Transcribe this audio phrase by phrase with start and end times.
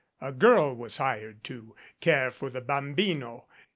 [0.19, 3.45] A girl was hired to care for the bambino.